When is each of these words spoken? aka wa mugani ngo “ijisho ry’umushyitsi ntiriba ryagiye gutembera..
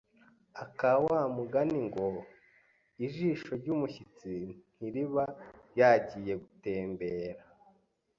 aka 0.63 0.91
wa 1.05 1.19
mugani 1.35 1.79
ngo 1.87 2.05
“ijisho 3.05 3.51
ry’umushyitsi 3.61 4.33
ntiriba 4.75 5.25
ryagiye 5.71 6.33
gutembera.. 6.43 7.43